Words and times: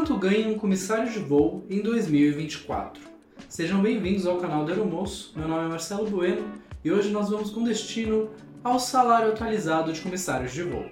Quanto 0.00 0.16
ganha 0.16 0.48
um 0.48 0.58
comissário 0.58 1.12
de 1.12 1.18
voo 1.18 1.62
em 1.68 1.82
2024? 1.82 3.02
Sejam 3.50 3.82
bem-vindos 3.82 4.26
ao 4.26 4.38
canal 4.38 4.64
do 4.64 4.70
Aeromoço. 4.70 5.34
Meu 5.36 5.46
nome 5.46 5.66
é 5.66 5.68
Marcelo 5.68 6.08
Bueno 6.08 6.50
e 6.82 6.90
hoje 6.90 7.10
nós 7.10 7.28
vamos 7.28 7.50
com 7.50 7.62
destino 7.62 8.30
ao 8.64 8.80
salário 8.80 9.28
atualizado 9.28 9.92
de 9.92 10.00
comissários 10.00 10.54
de 10.54 10.62
voo. 10.62 10.86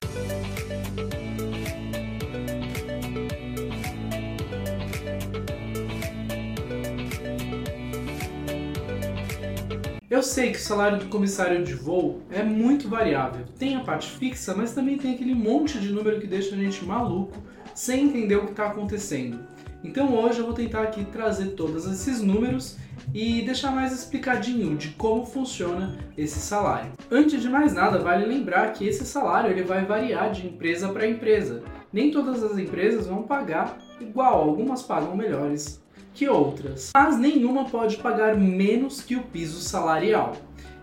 Eu 10.11 10.23
sei 10.23 10.53
que 10.53 10.59
o 10.59 10.61
salário 10.61 10.99
do 10.99 11.07
comissário 11.07 11.65
de 11.65 11.73
voo 11.73 12.21
é 12.31 12.43
muito 12.43 12.91
variável. 12.91 13.47
Tem 13.59 13.75
a 13.75 13.81
parte 13.81 14.11
fixa, 14.11 14.55
mas 14.55 14.75
também 14.75 14.99
tem 14.99 15.15
aquele 15.15 15.35
monte 15.35 15.81
de 15.81 15.91
número 15.91 16.21
que 16.21 16.27
deixa 16.27 16.55
a 16.55 16.59
gente 16.59 16.85
maluco 16.85 17.48
sem 17.79 18.07
entender 18.07 18.35
o 18.35 18.45
que 18.45 18.51
está 18.51 18.67
acontecendo. 18.67 19.39
Então 19.85 20.13
hoje 20.13 20.41
eu 20.41 20.45
vou 20.45 20.53
tentar 20.53 20.83
aqui 20.83 21.05
trazer 21.05 21.51
todos 21.51 21.87
esses 21.87 22.21
números 22.21 22.77
e 23.15 23.43
deixar 23.43 23.71
mais 23.71 23.93
explicadinho 23.93 24.77
de 24.77 24.89
como 24.89 25.25
funciona 25.25 25.97
esse 26.17 26.41
salário. 26.41 26.91
Antes 27.09 27.41
de 27.41 27.49
mais 27.49 27.73
nada, 27.73 28.01
vale 28.01 28.27
lembrar 28.27 28.73
que 28.73 28.85
esse 28.85 29.07
salário 29.07 29.53
ele 29.53 29.63
vai 29.63 29.85
variar 29.85 30.33
de 30.33 30.49
empresa 30.49 30.89
para 30.89 31.07
empresa. 31.07 31.63
Nem 31.93 32.11
todas 32.11 32.43
as 32.43 32.59
empresas 32.59 33.07
vão 33.07 33.23
pagar 33.23 33.79
igual, 34.01 34.41
algumas 34.43 34.83
pagam 34.83 35.17
melhores, 35.17 35.81
que 36.13 36.29
outras, 36.29 36.91
mas 36.93 37.17
nenhuma 37.17 37.67
pode 37.67 37.99
pagar 37.99 38.37
menos 38.37 39.01
que 39.01 39.15
o 39.15 39.23
piso 39.23 39.61
salarial. 39.61 40.33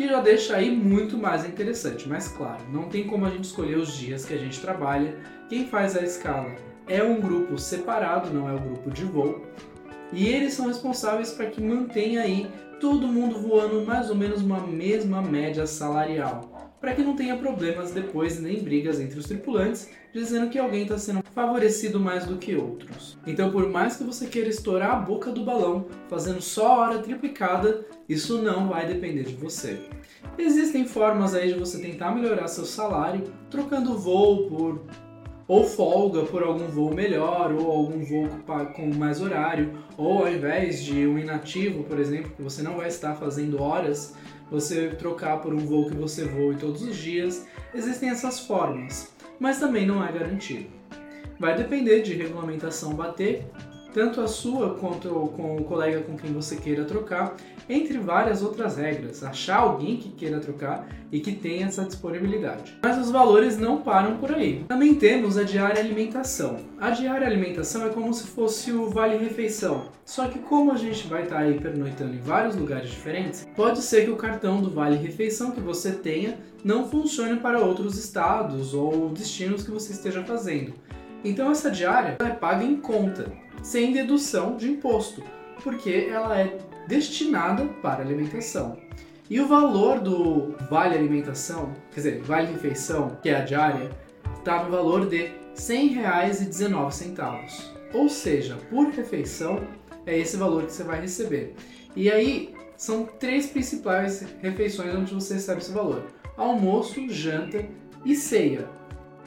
que 0.00 0.08
já 0.08 0.18
deixa 0.18 0.56
aí 0.56 0.74
muito 0.74 1.18
mais 1.18 1.44
interessante. 1.44 2.08
Mas 2.08 2.28
claro, 2.28 2.62
não 2.72 2.84
tem 2.84 3.06
como 3.06 3.26
a 3.26 3.30
gente 3.30 3.44
escolher 3.44 3.76
os 3.76 3.92
dias 3.92 4.24
que 4.24 4.32
a 4.32 4.38
gente 4.38 4.58
trabalha. 4.58 5.14
Quem 5.46 5.66
faz 5.66 5.94
a 5.94 6.00
escala 6.00 6.54
é 6.88 7.02
um 7.02 7.20
grupo 7.20 7.58
separado, 7.58 8.32
não 8.32 8.48
é 8.48 8.54
o 8.54 8.58
grupo 8.58 8.90
de 8.90 9.04
voo. 9.04 9.44
E 10.10 10.26
eles 10.26 10.54
são 10.54 10.68
responsáveis 10.68 11.32
para 11.32 11.50
que 11.50 11.60
mantenha 11.60 12.22
aí 12.22 12.50
todo 12.80 13.06
mundo 13.06 13.38
voando 13.40 13.84
mais 13.84 14.08
ou 14.08 14.16
menos 14.16 14.40
uma 14.40 14.66
mesma 14.66 15.20
média 15.20 15.66
salarial 15.66 16.49
para 16.80 16.94
que 16.94 17.02
não 17.02 17.14
tenha 17.14 17.36
problemas 17.36 17.92
depois 17.92 18.40
nem 18.40 18.62
brigas 18.62 18.98
entre 18.98 19.18
os 19.18 19.26
tripulantes, 19.26 19.90
dizendo 20.12 20.48
que 20.48 20.58
alguém 20.58 20.82
está 20.82 20.98
sendo 20.98 21.22
favorecido 21.34 22.00
mais 22.00 22.24
do 22.24 22.38
que 22.38 22.56
outros. 22.56 23.18
Então, 23.26 23.50
por 23.50 23.68
mais 23.68 23.96
que 23.96 24.04
você 24.04 24.26
queira 24.26 24.48
estourar 24.48 24.92
a 24.92 25.00
boca 25.00 25.30
do 25.30 25.44
balão 25.44 25.86
fazendo 26.08 26.40
só 26.40 26.80
hora 26.80 26.98
triplicada, 26.98 27.84
isso 28.08 28.40
não 28.40 28.68
vai 28.68 28.86
depender 28.86 29.24
de 29.24 29.34
você. 29.34 29.78
Existem 30.38 30.86
formas 30.86 31.34
aí 31.34 31.52
de 31.52 31.58
você 31.58 31.78
tentar 31.80 32.14
melhorar 32.14 32.48
seu 32.48 32.64
salário, 32.64 33.24
trocando 33.50 33.98
voo 33.98 34.48
por 34.48 34.82
ou 35.50 35.64
folga 35.64 36.22
por 36.22 36.44
algum 36.44 36.68
voo 36.68 36.94
melhor, 36.94 37.52
ou 37.52 37.72
algum 37.72 38.04
voo 38.04 38.28
com 38.72 38.94
mais 38.94 39.20
horário, 39.20 39.72
ou 39.96 40.18
ao 40.18 40.32
invés 40.32 40.80
de 40.80 41.04
um 41.04 41.18
inativo, 41.18 41.82
por 41.82 41.98
exemplo, 41.98 42.30
que 42.36 42.40
você 42.40 42.62
não 42.62 42.76
vai 42.76 42.86
estar 42.86 43.16
fazendo 43.16 43.60
horas, 43.60 44.14
você 44.48 44.90
trocar 44.90 45.40
por 45.40 45.52
um 45.52 45.58
voo 45.58 45.88
que 45.88 45.96
você 45.96 46.24
voe 46.24 46.54
todos 46.54 46.82
os 46.82 46.96
dias. 46.96 47.48
Existem 47.74 48.10
essas 48.10 48.38
formas, 48.38 49.12
mas 49.40 49.58
também 49.58 49.84
não 49.84 50.06
é 50.06 50.12
garantido. 50.12 50.66
Vai 51.36 51.56
depender 51.56 52.02
de 52.02 52.14
regulamentação 52.14 52.94
bater 52.94 53.44
tanto 53.92 54.20
a 54.20 54.28
sua 54.28 54.74
quanto 54.74 55.08
com 55.36 55.56
o 55.56 55.64
colega 55.64 56.00
com 56.00 56.16
quem 56.16 56.32
você 56.32 56.56
queira 56.56 56.84
trocar, 56.84 57.36
entre 57.68 57.98
várias 57.98 58.42
outras 58.42 58.76
regras, 58.76 59.22
achar 59.22 59.58
alguém 59.58 59.96
que 59.96 60.10
queira 60.10 60.40
trocar 60.40 60.88
e 61.12 61.20
que 61.20 61.32
tenha 61.32 61.66
essa 61.66 61.84
disponibilidade. 61.84 62.78
Mas 62.82 62.98
os 62.98 63.10
valores 63.10 63.58
não 63.58 63.82
param 63.82 64.16
por 64.16 64.32
aí. 64.32 64.64
Também 64.68 64.94
temos 64.94 65.36
a 65.36 65.42
diária 65.42 65.80
alimentação. 65.80 66.58
A 66.80 66.90
diária 66.90 67.26
alimentação 67.26 67.86
é 67.86 67.90
como 67.90 68.12
se 68.12 68.26
fosse 68.26 68.72
o 68.72 68.88
vale 68.90 69.16
refeição. 69.16 69.88
Só 70.04 70.26
que 70.26 70.38
como 70.40 70.72
a 70.72 70.76
gente 70.76 71.06
vai 71.06 71.24
estar 71.24 71.38
aí 71.38 71.60
pernoitando 71.60 72.14
em 72.14 72.20
vários 72.20 72.56
lugares 72.56 72.90
diferentes, 72.90 73.46
pode 73.54 73.82
ser 73.82 74.04
que 74.04 74.10
o 74.10 74.16
cartão 74.16 74.60
do 74.60 74.70
vale 74.70 74.96
refeição 74.96 75.52
que 75.52 75.60
você 75.60 75.92
tenha 75.92 76.38
não 76.64 76.88
funcione 76.88 77.38
para 77.38 77.60
outros 77.60 77.96
estados 77.96 78.74
ou 78.74 79.08
destinos 79.10 79.62
que 79.62 79.70
você 79.70 79.92
esteja 79.92 80.22
fazendo. 80.24 80.74
Então 81.24 81.50
essa 81.50 81.70
diária 81.70 82.16
é 82.20 82.30
paga 82.30 82.64
em 82.64 82.76
conta 82.76 83.30
sem 83.62 83.92
dedução 83.92 84.56
de 84.56 84.70
imposto, 84.70 85.22
porque 85.62 86.08
ela 86.10 86.38
é 86.38 86.58
destinada 86.88 87.66
para 87.82 88.02
alimentação. 88.02 88.78
E 89.28 89.38
o 89.38 89.46
valor 89.46 90.00
do 90.00 90.56
vale 90.68 90.96
alimentação, 90.96 91.72
quer 91.90 91.96
dizer, 91.96 92.22
vale 92.22 92.52
refeição, 92.52 93.18
que 93.22 93.28
é 93.28 93.36
a 93.36 93.44
diária, 93.44 93.90
está 94.38 94.64
no 94.64 94.70
valor 94.70 95.06
de 95.06 95.24
R$ 95.24 95.32
100,19. 95.54 97.64
Ou 97.92 98.08
seja, 98.08 98.56
por 98.70 98.88
refeição 98.88 99.60
é 100.06 100.18
esse 100.18 100.36
valor 100.36 100.64
que 100.64 100.72
você 100.72 100.82
vai 100.82 101.00
receber. 101.00 101.54
E 101.94 102.10
aí 102.10 102.54
são 102.76 103.04
três 103.04 103.46
principais 103.46 104.26
refeições 104.40 104.94
onde 104.94 105.14
você 105.14 105.34
recebe 105.34 105.60
esse 105.60 105.72
valor: 105.72 106.06
almoço, 106.36 107.08
janta 107.08 107.64
e 108.04 108.16
ceia 108.16 108.79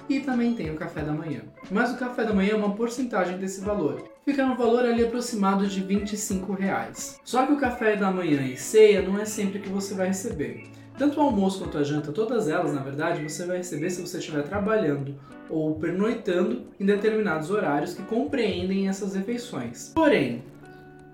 e 0.09 0.19
também 0.19 0.53
tem 0.55 0.71
o 0.71 0.75
café 0.75 1.01
da 1.01 1.11
manhã. 1.11 1.41
Mas 1.71 1.91
o 1.91 1.97
café 1.97 2.23
da 2.23 2.33
manhã 2.33 2.51
é 2.51 2.55
uma 2.55 2.75
porcentagem 2.75 3.37
desse 3.37 3.61
valor. 3.61 4.03
Fica 4.25 4.45
no 4.45 4.55
valor 4.55 4.85
ali 4.85 5.03
aproximado 5.03 5.67
de 5.67 5.81
25 5.81 6.53
reais. 6.53 7.19
Só 7.23 7.45
que 7.45 7.53
o 7.53 7.59
café 7.59 7.95
da 7.95 8.11
manhã 8.11 8.41
e 8.41 8.57
ceia 8.57 9.01
não 9.01 9.19
é 9.19 9.25
sempre 9.25 9.59
que 9.59 9.69
você 9.69 9.93
vai 9.93 10.07
receber. 10.07 10.63
Tanto 10.97 11.19
o 11.19 11.23
almoço 11.23 11.59
quanto 11.59 11.77
a 11.77 11.83
janta, 11.83 12.11
todas 12.11 12.47
elas, 12.47 12.73
na 12.73 12.81
verdade, 12.81 13.23
você 13.23 13.45
vai 13.45 13.57
receber 13.57 13.89
se 13.89 14.01
você 14.01 14.19
estiver 14.19 14.43
trabalhando 14.43 15.15
ou 15.49 15.75
pernoitando 15.75 16.67
em 16.79 16.85
determinados 16.85 17.49
horários 17.49 17.93
que 17.93 18.03
compreendem 18.03 18.87
essas 18.87 19.15
refeições. 19.15 19.91
Porém, 19.93 20.43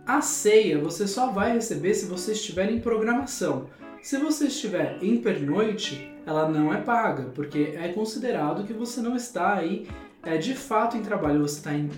a 0.06 0.22
ceia 0.22 0.80
você 0.80 1.08
só 1.08 1.32
vai 1.32 1.54
receber 1.54 1.94
se 1.94 2.06
você 2.06 2.34
estiver 2.34 2.70
em 2.72 2.80
programação. 2.80 3.68
Se 4.02 4.18
você 4.18 4.48
estiver 4.48 4.98
em 5.02 5.18
pernoite, 5.18 6.10
ela 6.26 6.48
não 6.48 6.74
é 6.74 6.82
paga, 6.82 7.24
porque 7.36 7.74
é 7.76 7.90
considerado 7.90 8.66
que 8.66 8.74
você 8.74 9.02
não 9.02 9.16
está 9.16 9.56
aí 9.56 9.88
é, 10.24 10.38
de 10.38 10.54
fato 10.54 10.98
em 10.98 11.02
trabalho, 11.02 11.42
você 11.42 11.58
está 11.58 11.74
em 11.74 11.90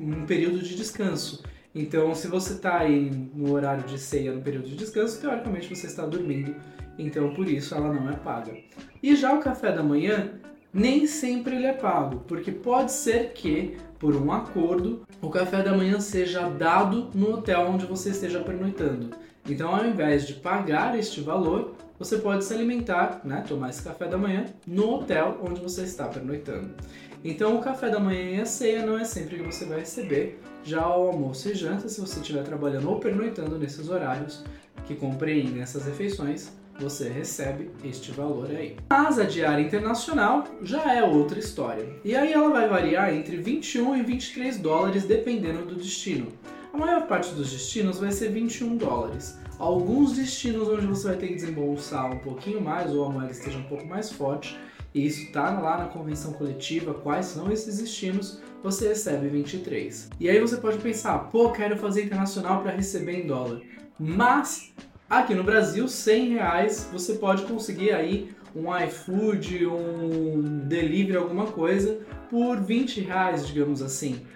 um 0.00 0.26
período 0.26 0.58
de 0.58 0.74
descanso. 0.74 1.42
Então, 1.74 2.14
se 2.14 2.28
você 2.28 2.54
está 2.54 2.78
aí 2.78 3.10
no 3.34 3.52
horário 3.52 3.84
de 3.84 3.98
ceia, 3.98 4.32
no 4.32 4.40
período 4.40 4.68
de 4.68 4.76
descanso, 4.76 5.20
teoricamente 5.20 5.74
você 5.74 5.86
está 5.86 6.06
dormindo, 6.06 6.54
então 6.98 7.34
por 7.34 7.48
isso 7.48 7.74
ela 7.74 7.92
não 7.92 8.08
é 8.08 8.14
paga. 8.14 8.56
E 9.02 9.16
já 9.16 9.32
o 9.32 9.40
café 9.40 9.72
da 9.72 9.82
manhã, 9.82 10.30
nem 10.72 11.06
sempre 11.06 11.56
ele 11.56 11.66
é 11.66 11.72
pago, 11.72 12.22
porque 12.28 12.52
pode 12.52 12.92
ser 12.92 13.32
que, 13.32 13.76
por 13.98 14.14
um 14.14 14.32
acordo, 14.32 15.04
o 15.20 15.30
café 15.30 15.62
da 15.62 15.76
manhã 15.76 15.98
seja 16.00 16.48
dado 16.48 17.10
no 17.14 17.34
hotel 17.34 17.68
onde 17.68 17.86
você 17.86 18.10
esteja 18.10 18.40
pernoitando. 18.40 19.10
Então, 19.48 19.74
ao 19.74 19.84
invés 19.84 20.26
de 20.26 20.34
pagar 20.34 20.98
este 20.98 21.20
valor, 21.20 21.74
você 21.98 22.18
pode 22.18 22.44
se 22.44 22.54
alimentar, 22.54 23.20
né, 23.24 23.44
tomar 23.46 23.70
esse 23.70 23.82
café 23.82 24.06
da 24.06 24.16
manhã 24.16 24.46
no 24.66 24.94
hotel 24.94 25.38
onde 25.42 25.60
você 25.60 25.82
está 25.82 26.06
pernoitando. 26.06 26.70
Então, 27.22 27.56
o 27.56 27.60
café 27.60 27.90
da 27.90 28.00
manhã 28.00 28.36
e 28.36 28.40
a 28.40 28.46
ceia 28.46 28.84
não 28.84 28.98
é 28.98 29.04
sempre 29.04 29.36
que 29.36 29.42
você 29.42 29.64
vai 29.64 29.80
receber, 29.80 30.40
já 30.64 30.86
o 30.88 31.08
almoço 31.08 31.50
e 31.50 31.54
janta, 31.54 31.88
se 31.88 32.00
você 32.00 32.20
estiver 32.20 32.42
trabalhando 32.42 32.88
ou 32.88 32.98
pernoitando 32.98 33.58
nesses 33.58 33.90
horários 33.90 34.42
que 34.86 34.94
compreendem 34.94 35.62
essas 35.62 35.84
refeições, 35.84 36.50
você 36.78 37.08
recebe 37.08 37.70
este 37.84 38.10
valor 38.10 38.50
aí. 38.50 38.76
Mas 38.90 39.18
a 39.18 39.24
diária 39.24 39.62
internacional 39.62 40.44
já 40.62 40.94
é 40.94 41.02
outra 41.02 41.38
história. 41.38 41.86
E 42.04 42.16
aí 42.16 42.32
ela 42.32 42.48
vai 42.50 42.68
variar 42.68 43.14
entre 43.14 43.36
21 43.36 43.96
e 43.96 44.02
23 44.02 44.58
dólares 44.58 45.04
dependendo 45.04 45.64
do 45.64 45.76
destino. 45.76 46.28
A 46.74 46.76
maior 46.76 47.06
parte 47.06 47.32
dos 47.34 47.52
destinos 47.52 48.00
vai 48.00 48.10
ser 48.10 48.32
21 48.32 48.76
dólares. 48.76 49.38
Alguns 49.60 50.16
destinos 50.16 50.66
onde 50.68 50.84
você 50.84 51.06
vai 51.06 51.16
ter 51.16 51.28
que 51.28 51.34
desembolsar 51.36 52.12
um 52.12 52.18
pouquinho 52.18 52.60
mais 52.60 52.92
ou 52.92 53.04
a 53.04 53.10
moeda 53.10 53.30
esteja 53.30 53.58
um 53.58 53.62
pouco 53.62 53.86
mais 53.86 54.10
forte, 54.10 54.58
e 54.92 55.06
isso 55.06 55.22
está 55.22 55.56
lá 55.60 55.78
na 55.78 55.84
convenção 55.84 56.32
coletiva, 56.32 56.92
quais 56.92 57.26
são 57.26 57.52
esses 57.52 57.78
destinos, 57.78 58.40
você 58.60 58.88
recebe 58.88 59.28
23. 59.28 60.10
E 60.18 60.28
aí 60.28 60.40
você 60.40 60.56
pode 60.56 60.78
pensar, 60.78 61.16
pô, 61.30 61.52
quero 61.52 61.76
fazer 61.76 62.06
internacional 62.06 62.60
para 62.60 62.72
receber 62.72 63.22
em 63.22 63.26
dólar. 63.28 63.60
Mas 63.96 64.74
aqui 65.08 65.32
no 65.32 65.44
Brasil, 65.44 65.86
100 65.86 66.30
reais 66.30 66.88
você 66.92 67.14
pode 67.14 67.44
conseguir 67.44 67.92
aí 67.92 68.34
um 68.52 68.76
iFood, 68.76 69.64
um 69.64 70.66
delivery, 70.66 71.18
alguma 71.18 71.46
coisa, 71.46 72.00
por 72.28 72.60
20 72.60 73.00
reais, 73.00 73.46
digamos 73.46 73.80
assim. 73.80 74.26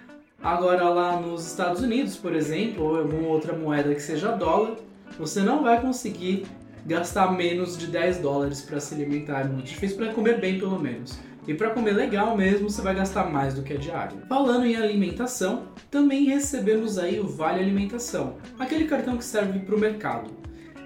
Agora 0.41 0.87
lá 0.89 1.19
nos 1.19 1.45
Estados 1.45 1.81
Unidos, 1.81 2.15
por 2.15 2.33
exemplo, 2.33 2.85
ou 2.85 2.99
alguma 2.99 3.27
outra 3.27 3.53
moeda 3.53 3.93
que 3.93 4.01
seja 4.01 4.31
dólar, 4.31 4.77
você 5.17 5.41
não 5.41 5.63
vai 5.63 5.81
conseguir 5.81 6.45
gastar 6.85 7.33
menos 7.33 7.77
de 7.77 7.87
10 7.87 8.19
dólares 8.19 8.61
para 8.61 8.79
se 8.79 8.95
alimentar. 8.95 9.41
É 9.41 9.43
muito 9.43 9.65
difícil 9.65 9.97
para 9.97 10.13
comer 10.13 10.39
bem, 10.39 10.57
pelo 10.57 10.79
menos. 10.79 11.19
E 11.45 11.53
para 11.53 11.71
comer 11.71 11.91
legal 11.91 12.37
mesmo, 12.37 12.69
você 12.69 12.81
vai 12.81 12.95
gastar 12.95 13.29
mais 13.29 13.53
do 13.53 13.63
que 13.63 13.73
a 13.73 13.77
diária. 13.77 14.17
Falando 14.29 14.65
em 14.65 14.75
alimentação, 14.75 15.63
também 15.91 16.25
recebemos 16.25 16.97
aí 16.97 17.19
o 17.19 17.27
Vale 17.27 17.59
Alimentação, 17.59 18.37
aquele 18.57 18.85
cartão 18.85 19.17
que 19.17 19.25
serve 19.25 19.59
para 19.59 19.75
o 19.75 19.79
mercado. 19.79 20.31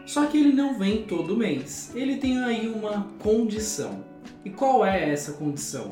Só 0.06 0.26
que 0.26 0.38
ele 0.38 0.54
não 0.54 0.80
vem 0.80 1.04
todo 1.04 1.38
mês. 1.38 1.92
Ele 1.94 2.18
tem 2.18 2.44
aí 2.44 2.68
uma 2.68 3.08
condição. 3.20 4.04
E 4.44 4.50
qual 4.50 4.86
é 4.86 5.12
essa 5.12 5.34
condição? 5.34 5.92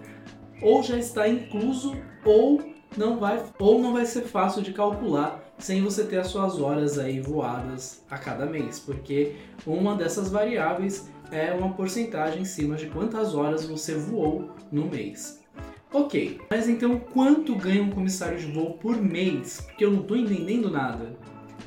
ou 0.61 0.81
já 0.81 0.97
está 0.97 1.27
incluso 1.27 1.93
ou 2.23 2.61
não 2.95 3.19
vai 3.19 3.43
ou 3.59 3.81
não 3.81 3.93
vai 3.93 4.05
ser 4.05 4.21
fácil 4.21 4.61
de 4.61 4.73
calcular 4.73 5.43
sem 5.57 5.81
você 5.83 6.03
ter 6.03 6.17
as 6.17 6.27
suas 6.27 6.59
horas 6.59 6.97
aí 6.97 7.19
voadas 7.19 8.03
a 8.09 8.17
cada 8.17 8.45
mês, 8.45 8.79
porque 8.79 9.35
uma 9.65 9.95
dessas 9.95 10.29
variáveis 10.29 11.09
é 11.31 11.53
uma 11.53 11.73
porcentagem 11.73 12.41
em 12.41 12.45
cima 12.45 12.75
de 12.75 12.87
quantas 12.87 13.33
horas 13.33 13.65
você 13.65 13.95
voou 13.95 14.51
no 14.71 14.85
mês. 14.85 15.41
Ok, 15.93 16.39
mas 16.49 16.69
então 16.69 16.99
quanto 16.99 17.55
ganha 17.55 17.83
um 17.83 17.89
comissário 17.89 18.37
de 18.37 18.45
voo 18.45 18.73
por 18.73 19.01
mês? 19.01 19.61
Porque 19.61 19.83
eu 19.83 19.91
não 19.91 20.01
estou 20.01 20.17
entendendo 20.17 20.69
nada. 20.69 21.17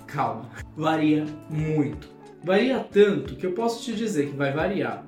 Calma, 0.06 0.50
varia 0.76 1.24
muito. 1.50 2.08
Varia 2.42 2.80
tanto 2.80 3.36
que 3.36 3.46
eu 3.46 3.52
posso 3.52 3.82
te 3.82 3.94
dizer 3.94 4.30
que 4.30 4.36
vai 4.36 4.52
variar 4.52 5.04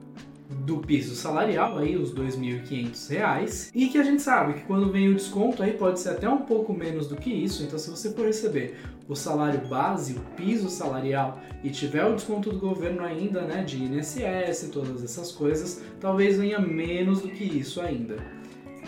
do 0.49 0.79
piso 0.79 1.15
salarial, 1.15 1.79
aí 1.79 1.97
os 1.97 2.13
R$ 2.13 2.25
2.500, 2.25 3.71
e 3.75 3.89
que 3.89 3.99
a 3.99 4.03
gente 4.03 4.23
sabe 4.23 4.55
que 4.55 4.61
quando 4.63 4.91
vem 4.91 5.09
o 5.09 5.15
desconto 5.15 5.63
aí 5.63 5.73
pode 5.73 6.01
ser 6.01 6.11
até 6.11 6.29
um 6.29 6.39
pouco 6.39 6.73
menos 6.73 7.09
do 7.09 7.17
que 7.17 7.31
isso, 7.31 7.63
então 7.63 7.79
se 7.79 7.91
você 7.91 8.13
for 8.13 8.27
receber 8.27 8.77
o 9.09 9.15
salário 9.15 9.67
base, 9.69 10.15
o 10.15 10.21
piso 10.37 10.69
salarial 10.69 11.41
e 11.63 11.71
tiver 11.71 12.05
o 12.05 12.15
desconto 12.15 12.51
do 12.51 12.59
governo 12.59 13.05
ainda, 13.05 13.43
né, 13.43 13.63
de 13.63 13.83
INSS, 13.83 14.71
todas 14.73 15.03
essas 15.03 15.33
coisas, 15.33 15.83
talvez 16.01 16.39
venha 16.39 16.59
menos 16.59 17.21
do 17.21 17.29
que 17.29 17.45
isso 17.45 17.81
ainda. 17.81 18.17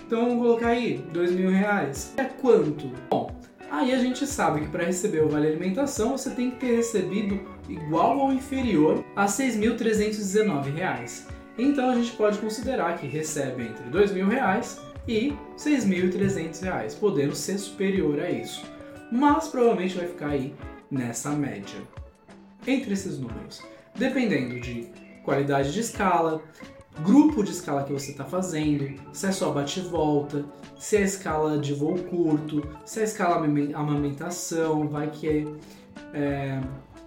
Então 0.07 0.27
vamos 0.27 0.43
colocar 0.43 0.69
aí, 0.69 1.05
R$ 1.13 1.51
reais. 1.51 2.15
É 2.17 2.25
quanto? 2.25 2.91
Bom, 3.11 3.37
Aí 3.71 3.93
a 3.93 3.99
gente 3.99 4.27
sabe 4.27 4.63
que 4.63 4.69
para 4.69 4.85
receber 4.85 5.23
o 5.23 5.29
Vale 5.29 5.47
Alimentação 5.47 6.17
você 6.17 6.31
tem 6.31 6.51
que 6.51 6.57
ter 6.57 6.77
recebido 6.77 7.39
igual 7.69 8.19
ou 8.19 8.33
inferior 8.33 9.05
a 9.15 9.25
R$ 9.25 9.29
6.319. 9.29 11.38
Então 11.59 11.91
a 11.91 11.95
gente 11.95 12.13
pode 12.13 12.39
considerar 12.39 12.97
que 12.97 13.07
recebe 13.07 13.65
entre 13.65 13.85
R$ 13.85 13.91
2.000 13.91 14.79
e 15.09 15.31
R$ 15.31 15.37
6.300, 15.57 16.97
podendo 16.99 17.35
ser 17.35 17.59
superior 17.59 18.21
a 18.21 18.31
isso. 18.31 18.65
Mas 19.11 19.49
provavelmente 19.49 19.97
vai 19.97 20.07
ficar 20.07 20.29
aí 20.29 20.55
nessa 20.89 21.31
média. 21.31 21.81
Entre 22.67 22.93
esses 22.93 23.19
números, 23.19 23.63
dependendo 23.97 24.61
de 24.61 24.89
qualidade 25.25 25.73
de 25.73 25.81
escala, 25.81 26.41
grupo 27.01 27.43
de 27.43 27.51
escala 27.51 27.85
que 27.85 27.93
você 27.93 28.13
está 28.13 28.25
fazendo, 28.25 28.95
se 29.13 29.27
é 29.27 29.33
só 29.33 29.51
bate-volta, 29.51 30.45
se 30.79 30.97
é 30.97 31.03
escala 31.03 31.59
de 31.59 31.75
voo 31.75 31.99
curto, 31.99 32.63
se 32.85 33.01
é 33.01 33.05
escala 33.05 33.45
amamentação, 33.75 34.89
vai 34.89 35.11
que 35.11 35.29
é, 35.29 35.45
é 36.15 36.61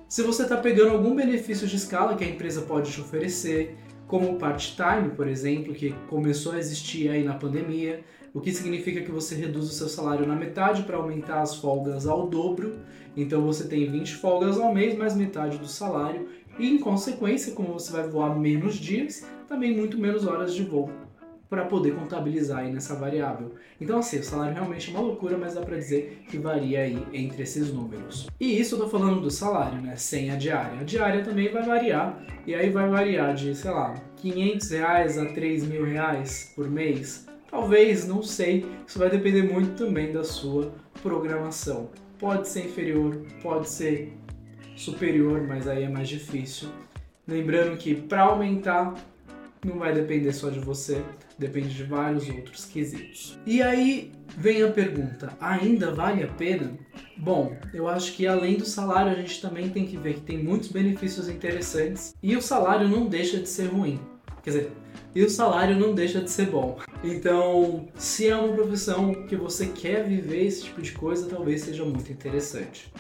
se 0.07 0.23
você 0.23 0.43
está 0.43 0.57
pegando 0.57 0.91
algum 0.91 1.15
benefício 1.15 1.65
de 1.65 1.77
escala 1.77 2.17
que 2.17 2.23
a 2.25 2.27
empresa 2.27 2.63
pode 2.63 2.91
te 2.91 2.99
oferecer, 2.99 3.77
como 4.11 4.33
o 4.33 4.35
part-time, 4.35 5.11
por 5.15 5.25
exemplo, 5.25 5.73
que 5.73 5.95
começou 6.09 6.51
a 6.51 6.59
existir 6.59 7.09
aí 7.09 7.23
na 7.23 7.33
pandemia, 7.33 8.03
o 8.33 8.41
que 8.41 8.51
significa 8.51 8.99
que 8.99 9.09
você 9.09 9.35
reduz 9.35 9.67
o 9.67 9.73
seu 9.73 9.87
salário 9.87 10.27
na 10.27 10.35
metade 10.35 10.83
para 10.83 10.97
aumentar 10.97 11.41
as 11.41 11.55
folgas 11.55 12.05
ao 12.05 12.27
dobro. 12.27 12.73
Então 13.15 13.41
você 13.41 13.69
tem 13.69 13.89
20 13.89 14.15
folgas 14.15 14.59
ao 14.59 14.73
mês, 14.73 14.97
mais 14.97 15.15
metade 15.15 15.57
do 15.57 15.65
salário, 15.65 16.27
e 16.59 16.69
em 16.69 16.77
consequência, 16.77 17.53
como 17.53 17.71
você 17.71 17.89
vai 17.89 18.05
voar 18.05 18.37
menos 18.37 18.75
dias, 18.75 19.25
também 19.47 19.73
muito 19.73 19.97
menos 19.97 20.27
horas 20.27 20.53
de 20.53 20.63
voo 20.63 20.91
para 21.51 21.65
poder 21.65 21.93
contabilizar 21.93 22.59
aí 22.59 22.71
nessa 22.71 22.95
variável. 22.95 23.55
Então 23.79 23.99
assim, 23.99 24.19
o 24.19 24.23
salário 24.23 24.53
realmente 24.53 24.89
é 24.89 24.93
uma 24.93 25.05
loucura, 25.05 25.37
mas 25.37 25.53
dá 25.53 25.59
para 25.59 25.75
dizer 25.75 26.23
que 26.29 26.37
varia 26.37 26.79
aí 26.79 27.05
entre 27.11 27.43
esses 27.43 27.73
números. 27.73 28.27
E 28.39 28.57
isso 28.57 28.75
eu 28.75 28.79
tô 28.79 28.87
falando 28.87 29.19
do 29.19 29.29
salário, 29.29 29.81
né, 29.81 29.97
sem 29.97 30.31
a 30.31 30.37
diária. 30.37 30.79
A 30.79 30.83
diária 30.83 31.21
também 31.25 31.51
vai 31.51 31.61
variar, 31.61 32.25
e 32.47 32.55
aí 32.55 32.69
vai 32.69 32.87
variar 32.87 33.35
de, 33.35 33.53
sei 33.53 33.69
lá, 33.69 33.95
500 34.15 34.71
reais 34.71 35.17
a 35.17 35.25
3 35.25 35.67
mil 35.67 35.83
reais 35.83 36.53
por 36.55 36.69
mês. 36.69 37.27
Talvez, 37.49 38.07
não 38.07 38.23
sei, 38.23 38.65
isso 38.87 38.97
vai 38.97 39.09
depender 39.09 39.43
muito 39.43 39.75
também 39.75 40.13
da 40.13 40.23
sua 40.23 40.71
programação. 41.03 41.89
Pode 42.17 42.47
ser 42.47 42.67
inferior, 42.67 43.25
pode 43.43 43.67
ser 43.67 44.13
superior, 44.77 45.41
mas 45.45 45.67
aí 45.67 45.83
é 45.83 45.89
mais 45.89 46.07
difícil. 46.07 46.69
Lembrando 47.27 47.75
que 47.77 47.93
para 47.93 48.21
aumentar 48.21 48.95
não 49.65 49.77
vai 49.77 49.93
depender 49.93 50.33
só 50.33 50.49
de 50.49 50.59
você, 50.59 51.03
depende 51.37 51.73
de 51.73 51.83
vários 51.83 52.27
outros 52.29 52.65
quesitos. 52.65 53.39
E 53.45 53.61
aí 53.61 54.11
vem 54.37 54.63
a 54.63 54.71
pergunta: 54.71 55.35
ainda 55.39 55.91
vale 55.91 56.23
a 56.23 56.27
pena? 56.27 56.77
Bom, 57.17 57.55
eu 57.73 57.87
acho 57.87 58.13
que 58.13 58.25
além 58.25 58.57
do 58.57 58.65
salário, 58.65 59.11
a 59.11 59.15
gente 59.15 59.41
também 59.41 59.69
tem 59.69 59.85
que 59.85 59.97
ver 59.97 60.15
que 60.15 60.21
tem 60.21 60.43
muitos 60.43 60.69
benefícios 60.69 61.29
interessantes 61.29 62.15
e 62.21 62.35
o 62.35 62.41
salário 62.41 62.87
não 62.87 63.05
deixa 63.05 63.37
de 63.37 63.47
ser 63.47 63.67
ruim. 63.67 63.99
Quer 64.43 64.49
dizer, 64.49 64.71
e 65.13 65.23
o 65.23 65.29
salário 65.29 65.77
não 65.77 65.93
deixa 65.93 66.21
de 66.21 66.31
ser 66.31 66.47
bom. 66.47 66.79
Então, 67.03 67.87
se 67.95 68.27
é 68.27 68.35
uma 68.35 68.55
profissão 68.55 69.13
que 69.27 69.35
você 69.35 69.67
quer 69.67 70.03
viver 70.07 70.45
esse 70.45 70.63
tipo 70.63 70.81
de 70.81 70.91
coisa, 70.93 71.29
talvez 71.29 71.61
seja 71.61 71.85
muito 71.85 72.11
interessante. 72.11 72.91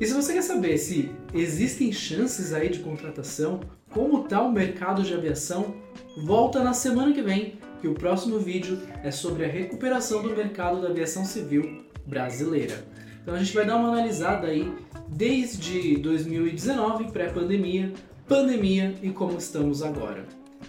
E 0.00 0.06
se 0.06 0.12
você 0.12 0.32
quer 0.32 0.42
saber 0.42 0.76
se 0.76 1.12
existem 1.32 1.92
chances 1.92 2.52
aí 2.52 2.68
de 2.68 2.80
contratação, 2.80 3.60
como 3.92 4.24
está 4.24 4.42
o 4.42 4.50
mercado 4.50 5.04
de 5.04 5.14
aviação, 5.14 5.76
volta 6.24 6.64
na 6.64 6.72
semana 6.72 7.12
que 7.12 7.22
vem, 7.22 7.58
que 7.80 7.86
o 7.86 7.94
próximo 7.94 8.40
vídeo 8.40 8.80
é 9.04 9.12
sobre 9.12 9.44
a 9.44 9.48
recuperação 9.48 10.20
do 10.20 10.30
mercado 10.30 10.82
da 10.82 10.88
aviação 10.88 11.24
civil 11.24 11.84
brasileira. 12.04 12.84
Então 13.22 13.34
a 13.34 13.38
gente 13.38 13.54
vai 13.54 13.64
dar 13.64 13.76
uma 13.76 13.88
analisada 13.88 14.48
aí 14.48 14.74
desde 15.08 15.96
2019, 15.98 17.12
pré-pandemia, 17.12 17.92
pandemia 18.26 18.96
e 19.00 19.10
como 19.10 19.38
estamos 19.38 19.80
agora. 19.80 20.24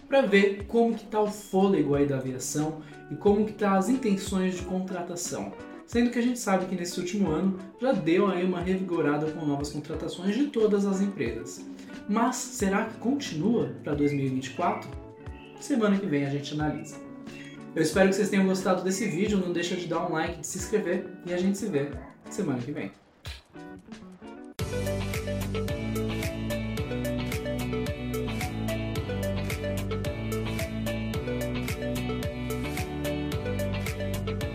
para 0.07 0.21
ver 0.21 0.65
como 0.67 0.93
que 0.93 1.03
está 1.03 1.19
o 1.19 1.31
fôlego 1.31 1.95
aí 1.95 2.05
da 2.05 2.17
aviação 2.17 2.81
e 3.09 3.15
como 3.15 3.45
que 3.45 3.53
tá 3.53 3.75
as 3.75 3.89
intenções 3.89 4.55
de 4.55 4.61
contratação. 4.61 5.51
Sendo 5.87 6.09
que 6.09 6.19
a 6.19 6.21
gente 6.21 6.39
sabe 6.39 6.65
que 6.65 6.75
nesse 6.75 6.99
último 6.99 7.29
ano 7.29 7.59
já 7.79 7.91
deu 7.91 8.27
aí 8.27 8.43
uma 8.43 8.59
revigorada 8.59 9.31
com 9.31 9.45
novas 9.45 9.71
contratações 9.71 10.35
de 10.35 10.47
todas 10.47 10.85
as 10.85 10.99
empresas. 10.99 11.65
Mas 12.09 12.35
será 12.35 12.85
que 12.85 12.97
continua 12.97 13.73
para 13.83 13.93
2024? 13.93 14.89
Semana 15.59 15.97
que 15.97 16.05
vem 16.05 16.25
a 16.25 16.29
gente 16.29 16.53
analisa. 16.53 16.97
Eu 17.75 17.81
espero 17.81 18.09
que 18.09 18.15
vocês 18.15 18.29
tenham 18.29 18.45
gostado 18.45 18.83
desse 18.83 19.05
vídeo, 19.07 19.37
não 19.37 19.51
deixa 19.51 19.75
de 19.75 19.85
dar 19.85 20.07
um 20.07 20.13
like, 20.13 20.39
de 20.39 20.47
se 20.47 20.57
inscrever 20.57 21.07
e 21.25 21.33
a 21.33 21.37
gente 21.37 21.57
se 21.57 21.67
vê 21.67 21.89
semana 22.29 22.59
que 22.61 22.71
vem. 22.71 22.91